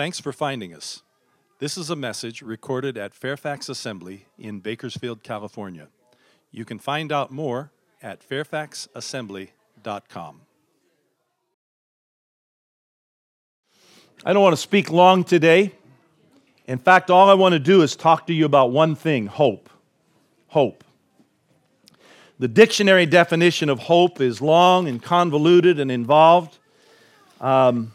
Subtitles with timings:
[0.00, 1.02] Thanks for finding us.
[1.58, 5.88] This is a message recorded at Fairfax Assembly in Bakersfield, California.
[6.50, 7.70] You can find out more
[8.02, 10.40] at fairfaxassembly.com.
[14.24, 15.74] I don't want to speak long today.
[16.66, 19.68] In fact, all I want to do is talk to you about one thing hope.
[20.46, 20.82] Hope.
[22.38, 26.56] The dictionary definition of hope is long and convoluted and involved.
[27.38, 27.92] Um,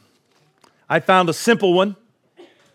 [0.89, 1.95] I found a simple one.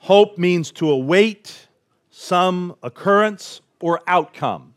[0.01, 1.69] Hope means to await
[2.11, 4.75] some occurrence or outcome.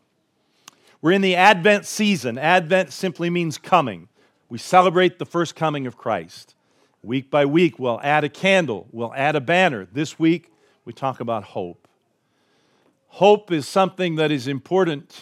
[1.01, 2.37] We're in the Advent season.
[2.37, 4.07] Advent simply means coming.
[4.49, 6.55] We celebrate the first coming of Christ.
[7.01, 9.87] Week by week, we'll add a candle, we'll add a banner.
[9.91, 10.51] This week,
[10.85, 11.87] we talk about hope.
[13.07, 15.19] Hope is something that is important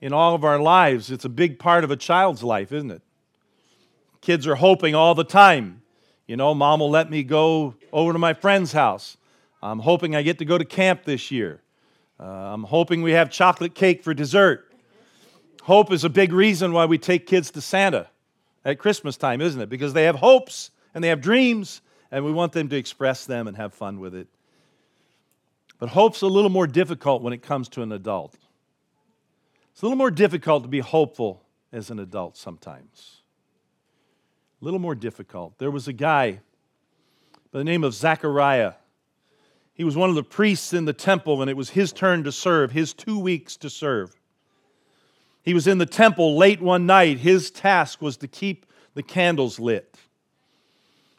[0.00, 1.10] in all of our lives.
[1.10, 3.02] It's a big part of a child's life, isn't it?
[4.20, 5.82] Kids are hoping all the time.
[6.30, 9.16] You know, mom will let me go over to my friend's house.
[9.60, 11.60] I'm hoping I get to go to camp this year.
[12.20, 14.72] Uh, I'm hoping we have chocolate cake for dessert.
[15.64, 18.06] Hope is a big reason why we take kids to Santa
[18.64, 19.68] at Christmas time, isn't it?
[19.68, 23.48] Because they have hopes and they have dreams, and we want them to express them
[23.48, 24.28] and have fun with it.
[25.80, 28.36] But hope's a little more difficult when it comes to an adult.
[29.72, 33.20] It's a little more difficult to be hopeful as an adult sometimes.
[34.60, 35.58] A little more difficult.
[35.58, 36.40] There was a guy
[37.50, 38.74] by the name of Zechariah.
[39.72, 42.32] He was one of the priests in the temple, and it was his turn to
[42.32, 44.14] serve, his two weeks to serve.
[45.42, 47.18] He was in the temple late one night.
[47.18, 49.96] His task was to keep the candles lit.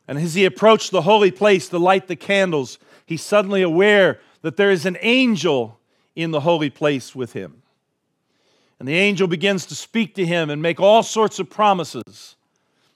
[0.08, 4.58] And as he approached the holy place to light the candles, he's suddenly aware that
[4.58, 5.80] there is an angel
[6.16, 7.64] in the holy place with him.
[8.78, 12.36] And the angel begins to speak to him and make all sorts of promises.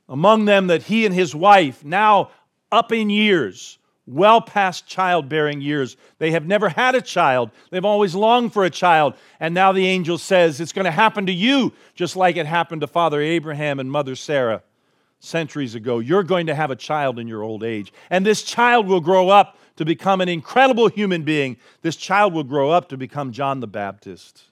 [0.08, 2.30] Among them, that he and his wife, now
[2.72, 7.52] up in years, well past childbearing years, they have never had a child.
[7.72, 9.16] They've always longed for a child.
[9.40, 12.82] And now the angel says, It's going to happen to you, just like it happened
[12.82, 14.62] to Father Abraham and Mother Sarah
[15.20, 16.00] centuries ago.
[16.00, 17.92] You're going to have a child in your old age.
[18.10, 21.58] And this child will grow up to become an incredible human being.
[21.82, 24.44] This child will grow up to become John the Baptist.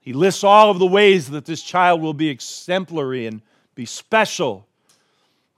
[0.00, 3.42] He lists all of the ways that this child will be exemplary and
[3.74, 4.66] be special.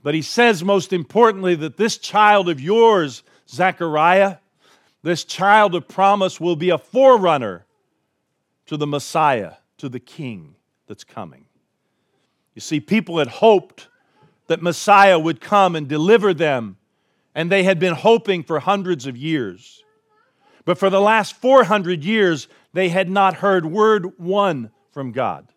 [0.02, 4.38] But he says, most importantly, that this child of yours, Zechariah,
[5.02, 7.66] this child of promise will be a forerunner
[8.66, 10.56] to the Messiah, to the King
[10.86, 11.46] that's coming.
[12.54, 13.88] You see, people had hoped
[14.46, 16.76] that Messiah would come and deliver them
[17.34, 19.82] and they had been hoping for hundreds of years.
[20.64, 25.48] But for the last 400 years, they had not heard word one from God.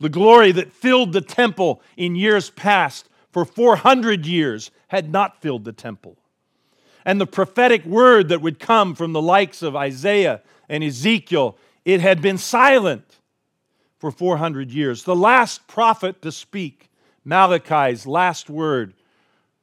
[0.00, 5.64] The glory that filled the temple in years past for 400 years had not filled
[5.64, 6.16] the temple.
[7.04, 12.00] And the prophetic word that would come from the likes of Isaiah and Ezekiel, it
[12.00, 13.18] had been silent
[13.98, 15.04] for 400 years.
[15.04, 16.90] The last prophet to speak,
[17.24, 18.94] Malachi's last word,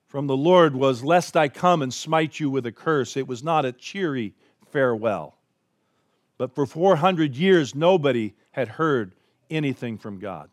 [0.07, 3.17] from the Lord was, Lest I come and smite you with a curse.
[3.17, 4.33] It was not a cheery
[4.71, 5.35] farewell.
[6.37, 9.13] But for 400 years, nobody had heard
[9.49, 10.49] anything from God.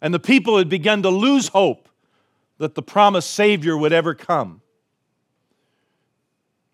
[0.00, 1.88] And the people had begun to lose hope
[2.58, 4.60] that the promised Savior would ever come.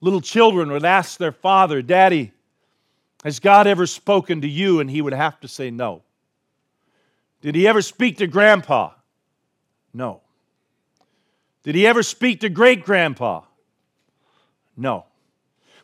[0.00, 2.32] Little children would ask their father, Daddy,
[3.22, 4.80] has God ever spoken to you?
[4.80, 6.02] And he would have to say no.
[7.40, 8.90] Did he ever speak to grandpa?
[9.92, 10.20] No.
[11.62, 13.42] Did he ever speak to great grandpa?
[14.76, 15.06] No.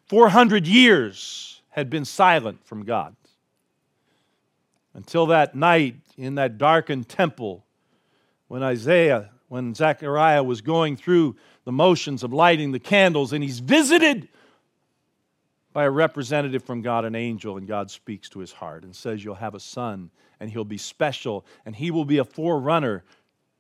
[0.07, 3.15] 400 years had been silent from God.
[4.95, 7.65] Until that night in that darkened temple
[8.49, 13.61] when Isaiah, when Zechariah was going through the motions of lighting the candles, and he's
[13.61, 14.29] visited
[15.73, 19.25] by a representative from God, an angel, and God speaks to his heart and says,
[19.25, 23.05] You'll have a son, and he'll be special, and he will be a forerunner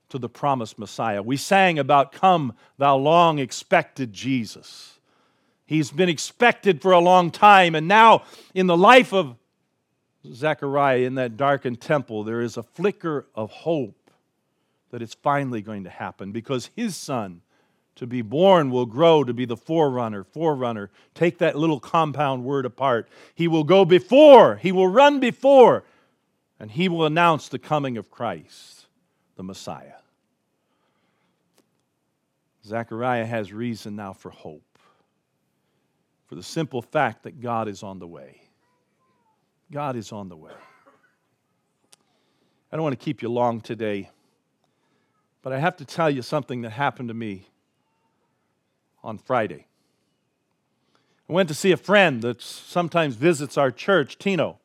[0.09, 1.23] to the promised Messiah.
[1.23, 4.99] We sang about, Come, thou long expected Jesus.
[5.67, 9.37] He's been expected for a long time, and now in the life of
[10.27, 14.11] Zechariah in that darkened temple, there is a flicker of hope
[14.91, 17.43] that it's finally going to happen because his son
[17.97, 20.25] to be born will grow to be the forerunner.
[20.25, 20.91] Forerunner.
[21.15, 23.09] Take that little compound word apart.
[23.35, 25.85] He will go before, he will run before,
[26.59, 28.87] and he will announce the coming of Christ,
[29.37, 29.95] the Messiah.
[32.65, 34.79] Zechariah has reason now for hope,
[36.27, 38.40] for the simple fact that God is on the way.
[39.73, 40.53] God is on the way.
[42.73, 44.11] I don't want to keep you long today,
[45.43, 47.47] but I have to tell you something that happened to me
[49.03, 49.67] on Friday.
[51.29, 54.59] I went to see a friend that sometimes visits our church, Tino.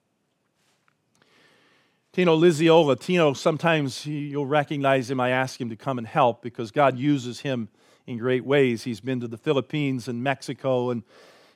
[2.11, 2.99] Tino Liziola.
[2.99, 5.19] Tino, sometimes you'll recognize him.
[5.19, 7.69] I ask him to come and help because God uses him
[8.07, 8.83] in great ways.
[8.83, 11.03] He's been to the Philippines and Mexico, and,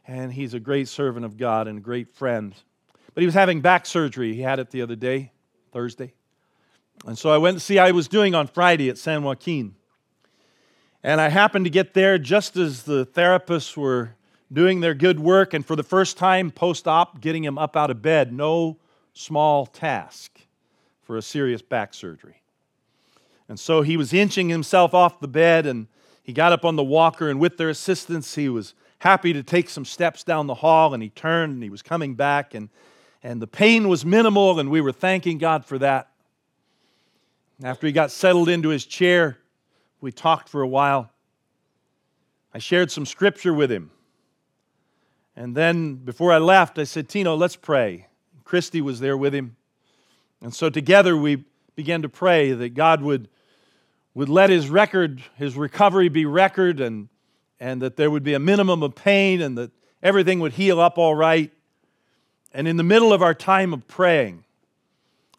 [0.08, 2.54] and he's a great servant of God and a great friend.
[3.20, 4.34] But he was having back surgery.
[4.34, 5.34] He had it the other day,
[5.74, 6.14] Thursday.
[7.06, 9.76] And so I went to see how he was doing on Friday at San Joaquin.
[11.04, 14.16] And I happened to get there just as the therapists were
[14.54, 17.92] doing their good work, and for the first time post op, getting him up out
[17.92, 18.32] of bed.
[18.32, 18.78] No
[19.12, 20.40] small task
[21.02, 22.42] for a serious back surgery.
[23.50, 25.88] And so he was inching himself off the bed, and
[26.24, 29.70] he got up on the walker, and with their assistance, he was happy to take
[29.70, 32.70] some steps down the hall, and he turned and he was coming back, and,
[33.22, 36.12] and the pain was minimal, and we were thanking God for that.
[37.64, 39.38] After he got settled into his chair,
[40.00, 41.12] we talked for a while.
[42.54, 43.92] I shared some scripture with him.
[45.36, 48.08] And then before I left, I said, Tino, let's pray.
[48.44, 49.56] Christy was there with him.
[50.42, 51.44] And so together we
[51.76, 53.30] began to pray that God would,
[54.14, 57.10] would let his record, his recovery be record, and,
[57.60, 59.72] and that there would be a minimum of pain and that
[60.02, 61.52] everything would heal up all right.
[62.54, 64.44] And in the middle of our time of praying,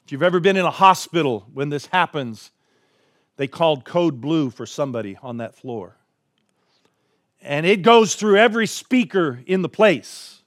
[0.04, 2.50] if you've ever been in a hospital when this happens,
[3.36, 5.96] they called code blue for somebody on that floor.
[7.42, 10.42] And it goes through every speaker in the place.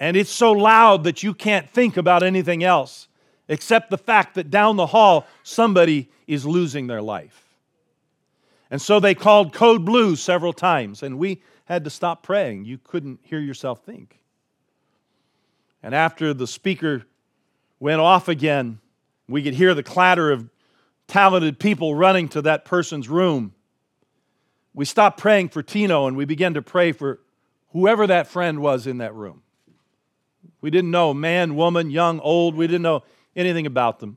[0.00, 3.08] And it's so loud that you can't think about anything else
[3.48, 7.56] except the fact that down the hall somebody is losing their life.
[8.70, 12.64] And so they called code blue several times, and we had to stop praying.
[12.64, 14.21] You couldn't hear yourself think.
[15.82, 17.04] And after the speaker
[17.80, 18.78] went off again,
[19.28, 20.48] we could hear the clatter of
[21.08, 23.54] talented people running to that person's room.
[24.74, 27.20] We stopped praying for Tino and we began to pray for
[27.70, 29.42] whoever that friend was in that room.
[30.60, 33.02] We didn't know man, woman, young, old, we didn't know
[33.34, 34.16] anything about them.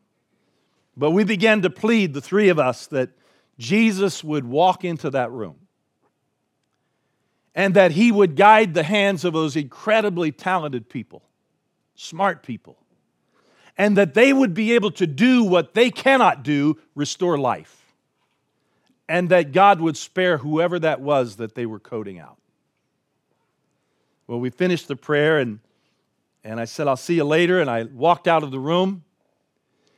[0.98, 3.10] But we began to plead, the three of us, that
[3.58, 5.56] Jesus would walk into that room
[7.54, 11.24] and that he would guide the hands of those incredibly talented people,
[11.96, 12.78] smart people,
[13.78, 17.82] and that they would be able to do what they cannot do restore life.
[19.08, 22.38] And that God would spare whoever that was that they were coding out.
[24.28, 25.60] Well, we finished the prayer, and,
[26.44, 27.62] and I said, I'll see you later.
[27.62, 29.04] And I walked out of the room.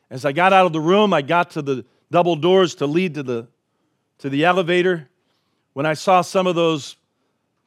[0.10, 3.14] As I got out of the room, I got to the double doors to lead
[3.14, 3.48] to the,
[4.20, 5.10] to the elevator
[5.74, 6.98] when I saw some of those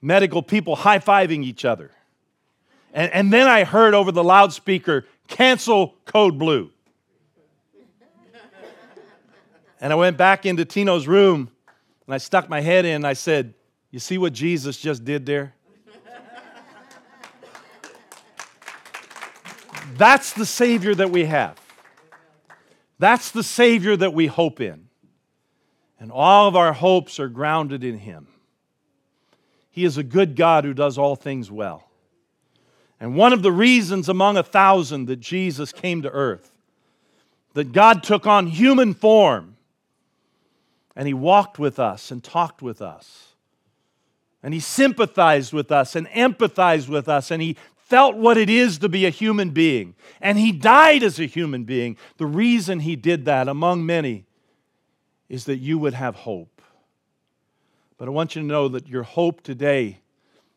[0.03, 1.91] medical people high fiving each other.
[2.93, 6.71] And, and then I heard over the loudspeaker, cancel code blue.
[9.81, 11.51] And I went back into Tino's room
[12.07, 13.55] and I stuck my head in and I said,
[13.91, 15.55] You see what Jesus just did there?
[19.97, 21.61] That's the Savior that we have.
[22.99, 24.89] That's the Savior that we hope in.
[25.99, 28.29] And all of our hopes are grounded in Him.
[29.71, 31.90] He is a good God who does all things well.
[33.01, 36.53] And one of the reasons among a thousand that Jesus came to earth,
[37.55, 39.57] that God took on human form
[40.95, 43.29] and He walked with us and talked with us.
[44.43, 48.79] And He sympathized with us and empathized with us and He felt what it is
[48.79, 49.95] to be a human being.
[50.21, 51.97] And He died as a human being.
[52.19, 54.27] The reason He did that, among many,
[55.31, 56.61] is that you would have hope.
[57.97, 59.99] But I want you to know that your hope today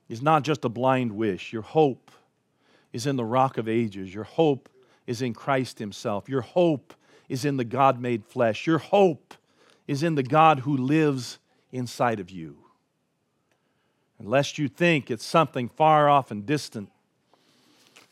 [0.10, 1.54] is not just a blind wish.
[1.54, 2.12] Your hope
[2.94, 4.14] is in the rock of ages.
[4.14, 4.70] Your hope
[5.08, 6.30] is in Christ Himself.
[6.30, 6.94] Your hope
[7.28, 8.68] is in the God made flesh.
[8.68, 9.34] Your hope
[9.88, 11.40] is in the God who lives
[11.72, 12.58] inside of you.
[14.20, 16.90] Unless you think it's something far off and distant,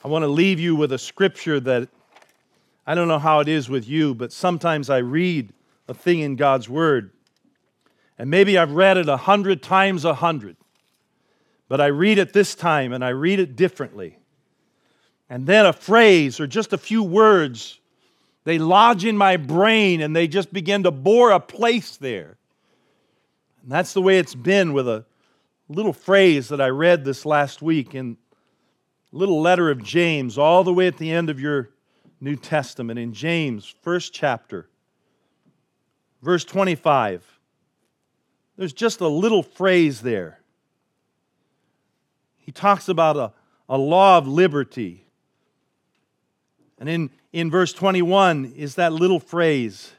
[0.03, 1.87] I want to leave you with a scripture that
[2.85, 5.53] I don't know how it is with you, but sometimes I read
[5.87, 7.11] a thing in God's Word,
[8.17, 10.57] and maybe I've read it a hundred times a hundred,
[11.69, 14.17] but I read it this time and I read it differently
[15.31, 17.79] and then a phrase or just a few words,
[18.43, 22.37] they lodge in my brain and they just begin to bore a place there.
[23.61, 25.05] And that's the way it's been with a
[25.69, 28.17] little phrase that I read this last week in
[29.13, 31.69] a little letter of James, all the way at the end of your
[32.19, 34.67] New Testament, in James, first chapter,
[36.21, 37.39] verse 25.
[38.57, 40.41] There's just a little phrase there.
[42.35, 43.31] He talks about a,
[43.69, 45.05] a law of liberty
[46.81, 49.91] and in, in verse 21 is that little phrase.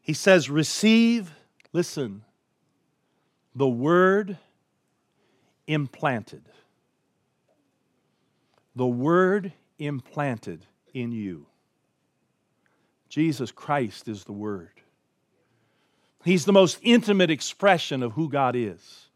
[0.00, 1.30] He says, Receive,
[1.74, 2.24] listen,
[3.54, 4.38] the Word
[5.66, 6.40] implanted.
[8.76, 11.44] The Word implanted in you.
[13.10, 14.70] Jesus Christ is the Word.
[16.24, 19.08] He's the most intimate expression of who God is.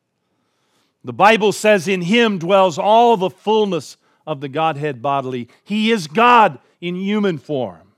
[1.02, 5.48] The Bible says, In Him dwells all the fullness of the Godhead bodily.
[5.64, 7.92] He is God in human form.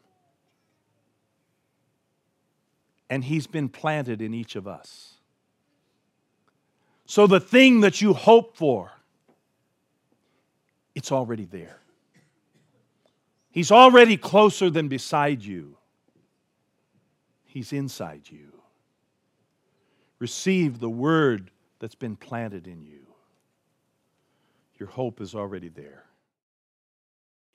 [3.10, 5.14] And He's been planted in each of us.
[7.06, 8.90] So the thing that you hope for,
[10.94, 11.80] it's already there.
[13.50, 15.76] He's already closer than beside you.
[17.44, 18.52] He's inside you.
[20.18, 23.06] Receive the word that's been planted in you.
[24.78, 26.04] Your hope is already there.